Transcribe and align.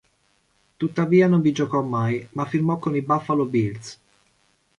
Tuttavia 0.77 1.27
non 1.27 1.41
vi 1.41 1.51
giocò 1.51 1.83
mai 1.83 2.27
ma 2.31 2.45
firmò 2.47 2.79
con 2.79 2.95
i 2.95 3.03
Buffalo 3.03 3.45
Bills. 3.45 3.99